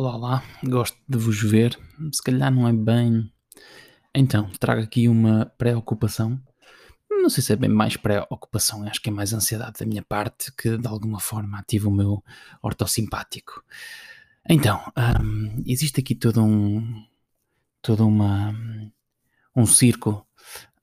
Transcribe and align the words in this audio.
Olá, 0.00 0.16
olá, 0.16 0.44
gosto 0.64 0.96
de 1.06 1.18
vos 1.18 1.42
ver. 1.42 1.78
Se 2.10 2.22
calhar 2.22 2.50
não 2.50 2.66
é 2.66 2.72
bem. 2.72 3.30
Então, 4.14 4.50
trago 4.58 4.80
aqui 4.80 5.06
uma 5.06 5.44
preocupação. 5.58 6.40
Não 7.10 7.28
sei 7.28 7.42
se 7.42 7.52
é 7.52 7.56
bem 7.56 7.68
mais 7.68 7.98
preocupação, 7.98 8.82
acho 8.84 9.02
que 9.02 9.10
é 9.10 9.12
mais 9.12 9.34
ansiedade 9.34 9.78
da 9.78 9.84
minha 9.84 10.02
parte 10.02 10.52
que 10.52 10.78
de 10.78 10.88
alguma 10.88 11.20
forma 11.20 11.58
ativa 11.58 11.90
o 11.90 11.92
meu 11.92 12.24
ortossimpático. 12.62 13.62
Então, 14.48 14.80
hum, 15.22 15.62
existe 15.66 16.00
aqui 16.00 16.14
todo 16.14 16.42
um. 16.42 17.04
todo 17.82 18.06
uma. 18.06 18.54
um 19.54 19.66
circo 19.66 20.26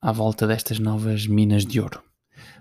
à 0.00 0.12
volta 0.12 0.46
destas 0.46 0.78
novas 0.78 1.26
minas 1.26 1.66
de 1.66 1.80
ouro. 1.80 2.04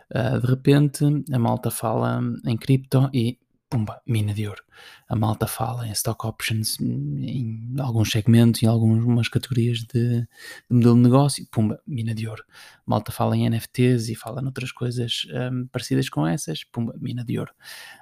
Uh, 0.09 0.41
de 0.41 0.47
repente, 0.47 1.05
a 1.31 1.37
malta 1.37 1.69
fala 1.69 2.19
em 2.47 2.57
cripto 2.57 3.11
e 3.13 3.37
pumba, 3.69 4.01
mina 4.05 4.33
de 4.33 4.47
ouro. 4.47 4.63
A 5.09 5.15
malta 5.15 5.47
fala 5.47 5.87
em 5.87 5.91
stock 5.91 6.25
options 6.25 6.79
em 6.79 7.75
alguns 7.79 8.11
segmentos, 8.11 8.63
em 8.63 8.67
algumas 8.67 9.27
categorias 9.27 9.79
de, 9.79 10.21
de 10.21 10.27
modelo 10.69 10.95
de 10.95 11.01
negócio, 11.01 11.47
pumba, 11.51 11.79
mina 11.85 12.15
de 12.15 12.27
ouro. 12.27 12.43
A 12.49 12.83
malta 12.85 13.11
fala 13.11 13.35
em 13.35 13.49
NFTs 13.49 14.09
e 14.09 14.15
fala 14.15 14.41
noutras 14.41 14.71
coisas 14.71 15.27
um, 15.51 15.67
parecidas 15.67 16.09
com 16.09 16.25
essas, 16.25 16.63
pumba, 16.63 16.95
mina 16.99 17.23
de 17.23 17.37
ouro. 17.37 17.53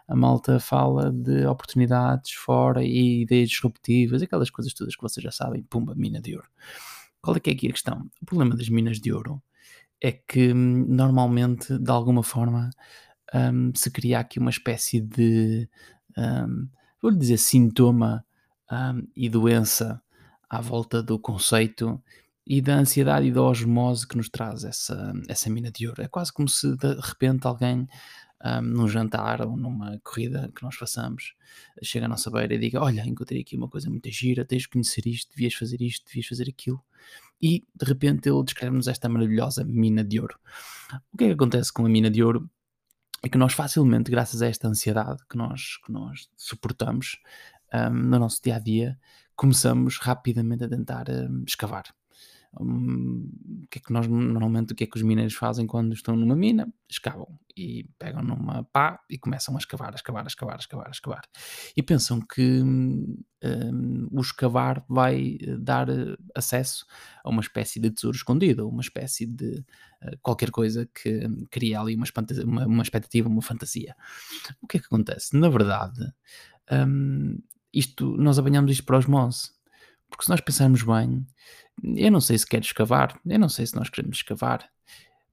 A 0.07 0.15
malta 0.15 0.59
fala 0.59 1.11
de 1.11 1.45
oportunidades 1.45 2.31
fora 2.31 2.83
e 2.83 3.21
ideias 3.21 3.49
disruptivas, 3.49 4.21
aquelas 4.21 4.49
coisas 4.49 4.73
todas 4.73 4.95
que 4.95 5.01
vocês 5.01 5.23
já 5.23 5.31
sabem, 5.31 5.63
pumba, 5.63 5.95
mina 5.95 6.21
de 6.21 6.35
ouro. 6.35 6.47
Qual 7.21 7.35
é 7.35 7.39
que 7.39 7.49
é 7.49 7.53
aqui 7.53 7.67
a 7.67 7.71
questão? 7.71 8.09
O 8.21 8.25
problema 8.25 8.55
das 8.55 8.69
minas 8.69 8.99
de 8.99 9.11
ouro 9.11 9.41
é 10.01 10.11
que 10.11 10.53
hum, 10.53 10.85
normalmente, 10.87 11.77
de 11.77 11.91
alguma 11.91 12.21
forma, 12.21 12.69
um, 13.33 13.73
se 13.73 13.89
cria 13.89 14.19
aqui 14.19 14.39
uma 14.39 14.49
espécie 14.49 15.01
de, 15.01 15.69
um, 16.17 16.67
vou 17.01 17.11
dizer, 17.11 17.37
sintoma 17.37 18.25
um, 18.71 19.07
e 19.15 19.29
doença 19.29 20.01
à 20.49 20.61
volta 20.61 21.01
do 21.01 21.19
conceito 21.19 22.01
e 22.45 22.61
da 22.61 22.75
ansiedade 22.75 23.27
e 23.27 23.31
da 23.31 23.41
osmose 23.41 24.07
que 24.07 24.17
nos 24.17 24.29
traz 24.29 24.63
essa, 24.63 25.13
essa 25.27 25.49
mina 25.49 25.71
de 25.71 25.87
ouro. 25.87 26.01
É 26.01 26.07
quase 26.07 26.31
como 26.31 26.47
se 26.47 26.75
de 26.77 26.93
repente 27.01 27.47
alguém 27.47 27.87
um, 28.43 28.61
num 28.61 28.87
jantar 28.87 29.41
ou 29.41 29.57
numa 29.57 29.99
corrida 30.03 30.51
que 30.55 30.61
nós 30.63 30.75
façamos 30.75 31.33
chega 31.81 32.05
à 32.05 32.09
nossa 32.09 32.29
beira 32.29 32.53
e 32.53 32.57
diga: 32.57 32.81
Olha, 32.81 33.05
encontrei 33.05 33.41
aqui 33.41 33.55
uma 33.55 33.67
coisa 33.67 33.89
muito 33.89 34.09
gira, 34.09 34.45
tens 34.45 34.63
de 34.63 34.69
conhecer 34.69 35.05
isto, 35.07 35.29
devias 35.35 35.53
fazer 35.53 35.81
isto, 35.81 36.05
devias 36.05 36.27
fazer 36.27 36.49
aquilo. 36.49 36.81
E 37.41 37.63
de 37.75 37.85
repente 37.85 38.29
ele 38.29 38.43
descreve-nos 38.43 38.87
esta 38.87 39.09
maravilhosa 39.09 39.63
mina 39.63 40.03
de 40.03 40.19
ouro. 40.19 40.37
O 41.13 41.17
que 41.17 41.25
é 41.25 41.27
que 41.27 41.33
acontece 41.33 41.71
com 41.71 41.85
a 41.85 41.89
mina 41.89 42.09
de 42.09 42.23
ouro? 42.23 42.49
É 43.25 43.29
que 43.29 43.39
nós 43.39 43.53
facilmente, 43.53 44.11
graças 44.11 44.43
a 44.43 44.47
esta 44.47 44.67
ansiedade 44.67 45.23
que 45.27 45.35
nós, 45.35 45.77
que 45.83 45.91
nós 45.91 46.29
suportamos 46.37 47.17
um, 47.73 47.89
no 47.89 48.19
nosso 48.19 48.39
dia 48.39 48.57
a 48.57 48.59
dia, 48.59 48.99
começamos 49.35 49.97
rapidamente 49.97 50.63
a 50.63 50.69
tentar 50.69 51.09
um, 51.09 51.43
escavar. 51.43 51.85
Um, 52.59 53.29
o 53.63 53.67
que 53.67 53.79
é 53.79 53.81
que 53.81 53.91
nós 53.91 54.07
normalmente 54.07 54.73
o 54.73 54.75
que 54.75 54.83
é 54.83 54.87
que 54.87 54.97
os 54.97 55.03
mineiros 55.03 55.33
fazem 55.33 55.67
quando 55.67 55.93
estão 55.93 56.15
numa 56.15 56.35
mina? 56.35 56.71
Escavam 56.89 57.27
e 57.57 57.89
pegam 57.97 58.21
numa 58.21 58.63
pá 58.65 58.99
e 59.09 59.17
começam 59.17 59.55
a 59.55 59.57
escavar, 59.57 59.91
a 59.93 59.95
escavar, 59.95 60.23
a 60.23 60.27
escavar, 60.27 60.55
a 60.55 60.59
escavar, 60.59 60.87
a 60.87 60.91
escavar. 60.91 61.21
E 61.75 61.81
pensam 61.81 62.19
que 62.19 62.61
um, 62.61 63.17
o 64.11 64.21
escavar 64.21 64.83
vai 64.89 65.37
eh, 65.41 65.57
dar 65.57 65.89
eh, 65.89 66.17
acesso 66.35 66.85
a 67.23 67.29
uma 67.29 67.41
espécie 67.41 67.79
de 67.79 67.91
tesouro 67.91 68.17
escondido, 68.17 68.67
uma 68.67 68.81
espécie 68.81 69.25
de 69.25 69.63
uh, 70.01 70.17
qualquer 70.21 70.51
coisa 70.51 70.85
que 70.87 71.27
cria 71.49 71.79
ali 71.79 71.95
uma, 71.95 72.05
uma, 72.43 72.65
uma 72.65 72.83
expectativa, 72.83 73.29
uma 73.29 73.41
fantasia. 73.41 73.95
O 74.61 74.67
que 74.67 74.77
é 74.77 74.79
que 74.79 74.87
acontece? 74.87 75.37
Na 75.37 75.47
verdade, 75.47 76.01
um, 76.71 77.39
isto, 77.73 78.17
nós 78.17 78.39
apanhamos 78.39 78.71
isto 78.71 78.83
para 78.83 78.97
osmose. 78.97 79.51
Porque 80.15 80.23
se 80.23 80.29
nós 80.29 80.39
pensarmos 80.39 80.81
bem, 80.81 81.27
eu 81.83 82.09
não 82.09 82.21
sei 82.21 82.37
se 82.37 82.47
quero 82.47 82.63
escavar, 82.63 83.19
eu 83.25 83.37
não 83.37 83.49
sei 83.49 83.65
se 83.65 83.75
nós 83.75 83.89
queremos 83.89 84.17
escavar. 84.17 84.69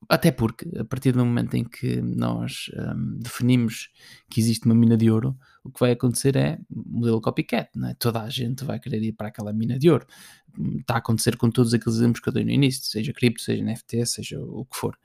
Até 0.08 0.32
porque, 0.32 0.68
a 0.76 0.84
partir 0.84 1.12
do 1.12 1.24
momento 1.24 1.54
em 1.54 1.62
que 1.62 2.02
nós 2.02 2.68
um, 2.76 3.20
definimos 3.20 3.90
que 4.28 4.40
existe 4.40 4.66
uma 4.66 4.74
mina 4.74 4.96
de 4.96 5.08
ouro, 5.08 5.38
o 5.62 5.70
que 5.70 5.78
vai 5.78 5.92
acontecer 5.92 6.34
é 6.34 6.58
modelo 6.68 7.20
copycat, 7.20 7.70
não 7.76 7.90
é? 7.90 7.94
Toda 7.94 8.20
a 8.20 8.28
gente 8.28 8.64
vai 8.64 8.80
querer 8.80 9.00
ir 9.00 9.12
para 9.12 9.28
aquela 9.28 9.52
mina 9.52 9.78
de 9.78 9.88
ouro. 9.88 10.04
Está 10.80 10.94
a 10.94 10.98
acontecer 10.98 11.36
com 11.36 11.48
todos 11.48 11.72
aqueles 11.72 11.98
exemplos 11.98 12.20
que 12.20 12.28
eu 12.28 12.32
dei 12.32 12.44
no 12.44 12.50
início, 12.50 12.82
seja 12.84 13.12
cripto, 13.12 13.40
seja 13.40 13.62
NFT, 13.62 14.04
seja 14.04 14.40
o 14.40 14.64
que 14.64 14.76
for. 14.76 14.98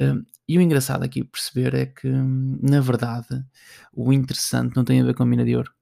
Um, 0.00 0.24
e 0.48 0.58
o 0.58 0.60
engraçado 0.60 1.04
aqui 1.04 1.22
perceber 1.22 1.72
é 1.74 1.86
que, 1.86 2.08
na 2.08 2.80
verdade, 2.80 3.44
o 3.92 4.12
interessante 4.12 4.74
não 4.74 4.84
tem 4.84 5.00
a 5.00 5.04
ver 5.04 5.14
com 5.14 5.22
a 5.22 5.26
mina 5.26 5.44
de 5.44 5.54
ouro. 5.54 5.72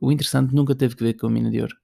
O 0.00 0.10
interessante 0.10 0.54
nunca 0.54 0.74
teve 0.74 0.96
que 0.96 1.04
ver 1.04 1.12
com 1.12 1.26
a 1.26 1.30
mina 1.30 1.50
de 1.50 1.60
ouro 1.60 1.76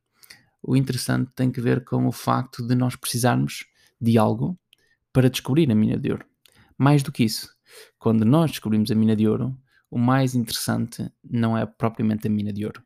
o 0.67 0.77
interessante 0.77 1.31
tem 1.35 1.51
que 1.51 1.61
ver 1.61 1.85
com 1.85 2.07
o 2.07 2.13
facto 2.13 2.67
de 2.67 2.75
nós 2.75 2.97
precisarmos 2.97 3.67
de 4.01 4.17
algo 4.17 4.59
para 5.13 5.29
descobrir 5.29 5.71
a 5.71 5.75
mina 5.75 5.99
de 5.99 6.11
ouro. 6.11 6.25
Mais 6.77 7.03
do 7.03 7.13
que 7.13 7.23
isso, 7.23 7.49
quando 7.99 8.25
nós 8.25 8.51
descobrimos 8.51 8.91
a 8.91 8.95
mina 8.95 9.15
de 9.15 9.29
ouro, 9.29 9.57
o 9.91 9.99
mais 9.99 10.35
interessante 10.35 11.09
não 11.23 11.57
é 11.57 11.67
propriamente 11.67 12.27
a 12.27 12.31
mina 12.31 12.53
de 12.53 12.65
ouro. 12.65 12.83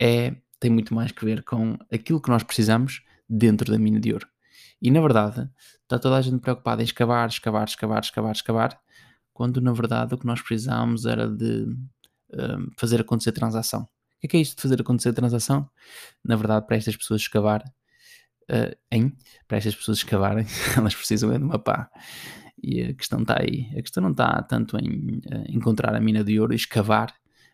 É, 0.00 0.34
tem 0.58 0.70
muito 0.70 0.94
mais 0.94 1.12
que 1.12 1.24
ver 1.24 1.44
com 1.44 1.76
aquilo 1.92 2.20
que 2.20 2.30
nós 2.30 2.42
precisamos 2.42 3.02
dentro 3.28 3.70
da 3.70 3.78
mina 3.78 4.00
de 4.00 4.12
ouro. 4.12 4.26
E 4.80 4.90
na 4.90 5.00
verdade, 5.00 5.48
está 5.82 5.98
toda 5.98 6.16
a 6.16 6.22
gente 6.22 6.40
preocupada 6.40 6.82
em 6.82 6.84
escavar, 6.84 7.28
escavar, 7.28 7.64
escavar, 7.68 8.02
escavar, 8.02 8.32
escavar, 8.32 8.80
quando 9.32 9.60
na 9.60 9.72
verdade 9.72 10.14
o 10.14 10.18
que 10.18 10.26
nós 10.26 10.40
precisávamos 10.40 11.04
era 11.04 11.28
de 11.28 11.64
um, 12.32 12.70
fazer 12.78 13.00
acontecer 13.00 13.32
transação 13.32 13.86
que 14.22 14.26
é, 14.26 14.28
que 14.28 14.36
é 14.36 14.40
isto 14.40 14.56
de 14.56 14.62
fazer 14.62 14.80
acontecer 14.80 15.08
a 15.08 15.12
transação? 15.12 15.68
Na 16.24 16.36
verdade, 16.36 16.66
para 16.66 16.76
estas 16.76 16.96
pessoas 16.96 17.22
escavar, 17.22 17.62
uh, 17.62 19.12
para 19.48 19.58
estas 19.58 19.74
pessoas 19.74 19.98
escavarem, 19.98 20.46
elas 20.76 20.94
precisam 20.94 21.32
é 21.32 21.38
de 21.38 21.44
uma 21.44 21.58
pá. 21.58 21.90
E 22.62 22.82
a 22.82 22.94
questão 22.94 23.22
está 23.22 23.40
aí. 23.40 23.68
A 23.76 23.82
questão 23.82 24.02
não 24.02 24.12
está 24.12 24.40
tanto 24.42 24.78
em 24.78 25.18
uh, 25.18 25.44
encontrar 25.48 25.94
a 25.94 26.00
mina 26.00 26.22
de 26.22 26.38
ouro 26.38 26.52
e 26.52 26.56
escavar, 26.56 27.12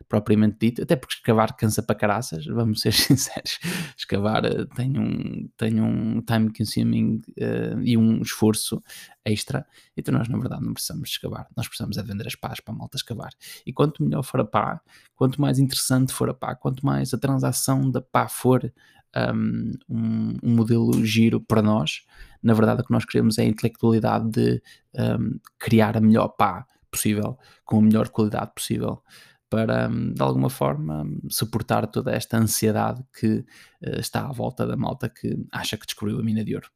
propriamente 0.09 0.57
dito, 0.59 0.83
até 0.83 0.97
porque 0.97 1.15
escavar 1.15 1.55
cansa 1.55 1.83
para 1.83 1.95
caraças, 1.95 2.47
vamos 2.47 2.81
ser 2.81 2.93
sinceros. 2.95 3.59
Escavar 3.97 4.45
uh, 4.47 4.67
tem, 4.75 4.99
um, 4.99 5.49
tem 5.57 5.81
um 5.81 6.23
time 6.23 6.51
consuming 6.53 7.21
uh, 7.39 7.81
e 7.83 7.97
um 7.97 8.23
esforço 8.23 8.83
extra, 9.25 9.67
então 9.97 10.15
nós 10.15 10.29
na 10.29 10.39
verdade 10.39 10.65
não 10.65 10.73
precisamos 10.73 11.11
escavar, 11.11 11.47
nós 11.55 11.69
precisamos 11.69 11.99
é 11.99 12.03
vender 12.03 12.27
as 12.27 12.35
pás 12.35 12.61
para 12.61 12.73
a 12.73 12.77
malta 12.77 12.97
escavar. 12.97 13.31
E 13.67 13.73
quanto 13.73 14.03
melhor 14.03 14.23
for 14.23 14.41
a 14.41 14.45
pá, 14.45 14.81
quanto 15.15 15.41
mais 15.41 15.59
interessante 15.59 16.13
for 16.13 16.31
a 16.31 16.35
pá, 16.35 16.55
quanto 16.55 16.85
mais 16.85 17.13
a 17.13 17.19
transação 17.19 17.91
da 17.91 18.01
pá 18.01 18.27
for 18.29 18.73
um, 19.15 19.73
um, 19.89 20.37
um, 20.43 20.55
modelo 20.55 21.05
giro 21.05 21.41
para 21.41 21.61
nós, 21.61 22.03
na 22.43 22.55
verdade 22.55 22.81
o 22.81 22.85
que 22.85 22.93
nós 22.93 23.05
queremos 23.05 23.37
é 23.39 23.43
a 23.43 23.47
intelectualidade 23.47 24.31
de 24.31 24.63
um, 24.99 25.39
criar 25.59 25.97
a 25.97 26.01
melhor 26.01 26.29
pá 26.29 26.67
possível, 26.91 27.39
com 27.65 27.79
a 27.79 27.83
melhor 27.83 28.09
qualidade 28.09 28.53
possível 28.55 29.03
para, 29.51 29.89
hum, 29.89 30.13
de 30.13 30.23
alguma 30.23 30.51
forma, 30.51 31.05
suportar 31.29 31.87
toda 31.87 32.15
esta 32.15 32.37
ansiedade 32.37 33.03
que 33.19 33.39
uh, 33.83 33.99
está 33.99 34.27
à 34.27 34.33
volta 34.33 34.67
da 34.67 34.77
malta 34.77 35.09
que 35.09 35.37
acha 35.53 35.77
que 35.77 35.87
descobriu 35.87 36.19
a 36.19 36.23
mina 36.23 36.45
de 36.45 36.55
ouro. 36.55 36.71